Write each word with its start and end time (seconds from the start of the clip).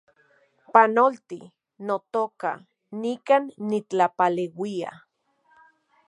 Panolti, 0.73 1.37
notoka, 1.89 2.51
nikan 3.03 3.43
nitlapaleuia 3.69 4.89